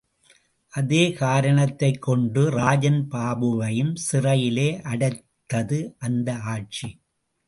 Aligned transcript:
அதே 0.69 1.11
காரணத்தைக் 1.11 2.01
கொண்டு 2.01 2.49
ராஜன் 2.49 3.07
பாபுவையும் 3.11 3.95
சிறையிலே 3.95 4.79
அடைத்தது 4.83 5.95
அந்த 5.97 6.39
ஆட்சி. 6.39 6.89